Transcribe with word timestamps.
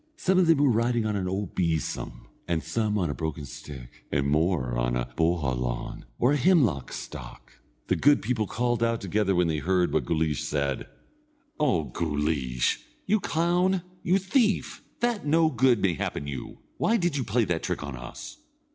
Some 0.17 0.39
of 0.39 0.47
them 0.47 0.57
were 0.57 0.71
riding 0.71 1.05
on 1.05 1.15
an 1.15 1.27
old 1.27 1.53
besom, 1.53 2.25
and 2.47 2.63
some 2.63 2.97
on 2.97 3.11
a 3.11 3.13
broken 3.13 3.45
stick, 3.45 4.03
and 4.11 4.25
more 4.25 4.75
on 4.75 4.95
a 4.95 5.13
bohalawn 5.15 6.05
or 6.17 6.31
a 6.31 6.37
hemlock 6.37 6.91
stalk. 6.91 7.59
The 7.85 7.95
good 7.95 8.23
people 8.23 8.47
called 8.47 8.81
out 8.81 8.99
together 8.99 9.35
when 9.35 9.45
they 9.47 9.59
heard 9.59 9.93
what 9.93 10.05
Guleesh 10.05 10.41
said: 10.41 10.87
"O 11.59 11.83
Guleesh, 11.91 12.79
you 13.05 13.19
clown, 13.19 13.83
you 14.01 14.17
thief, 14.17 14.83
that 15.01 15.27
no 15.27 15.51
good 15.51 15.83
may 15.83 15.93
happen 15.93 16.25
you! 16.25 16.61
Why 16.77 16.97
did 16.97 17.15
you 17.15 17.23
play 17.23 17.45
that 17.45 17.61
trick 17.61 17.83
on 17.83 17.95
us?" 17.95 18.37